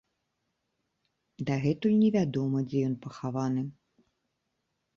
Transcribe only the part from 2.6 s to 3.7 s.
дзе ён пахаваны.